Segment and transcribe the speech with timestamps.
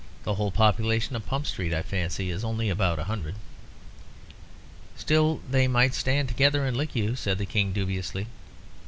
[0.23, 3.35] The whole population of Pump Street, I fancy, is only about a hundred."
[4.97, 8.25] "Still they might stand together and lick you," said the King, dubiously.